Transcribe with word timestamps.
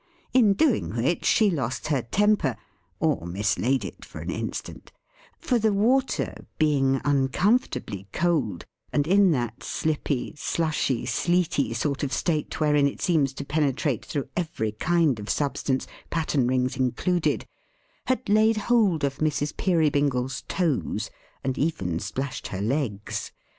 In 0.33 0.53
doing 0.53 0.95
which 0.95 1.25
she 1.25 1.51
lost 1.51 1.89
her 1.89 2.01
temper, 2.01 2.55
or 2.99 3.27
mislaid 3.27 3.85
it 3.85 4.03
for 4.03 4.17
an 4.19 4.31
instant; 4.31 4.91
for 5.37 5.59
the 5.59 5.71
water 5.71 6.47
being 6.57 6.99
uncomfortably 7.05 8.07
cold, 8.11 8.65
and 8.91 9.05
in 9.05 9.29
that 9.33 9.61
slippy, 9.61 10.33
slushy, 10.35 11.05
sleety 11.05 11.71
sort 11.75 12.01
of 12.01 12.11
state 12.11 12.59
wherein 12.59 12.87
it 12.87 12.99
seems 12.99 13.31
to 13.33 13.45
penetrate 13.45 14.03
through 14.03 14.27
every 14.35 14.71
kind 14.71 15.19
of 15.19 15.29
substance, 15.29 15.85
patten 16.09 16.47
rings 16.47 16.77
included 16.77 17.45
had 18.07 18.27
laid 18.27 18.57
hold 18.57 19.03
of 19.03 19.19
Mrs. 19.19 19.55
Peerybingle's 19.55 20.41
toes, 20.47 21.11
and 21.43 21.59
even 21.59 21.99
splashed 21.99 22.47
her 22.47 22.61
legs. 22.63 23.31